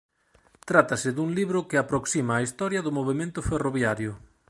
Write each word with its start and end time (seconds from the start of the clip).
Trátase 0.69 1.09
dun 1.17 1.29
libro 1.39 1.67
que 1.69 1.77
aproxima 1.83 2.33
a 2.35 2.43
historia 2.45 2.83
do 2.85 2.95
movemento 2.97 3.39
ferroviario. 3.49 4.11